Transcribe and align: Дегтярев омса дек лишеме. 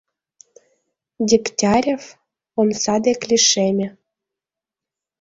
Дегтярев 1.27 2.03
омса 2.59 2.95
дек 3.05 3.19
лишеме. 3.29 3.87